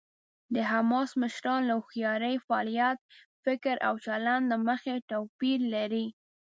[0.53, 2.97] د حماس مشران له هوښیارۍ، فعالیت،
[3.43, 6.05] فکر او چلند له مخې توپیر لري.